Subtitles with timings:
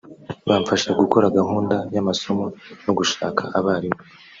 [0.47, 2.45] bamfasha gukora gahunda y’amasomo
[2.83, 4.01] no gushaka abarimu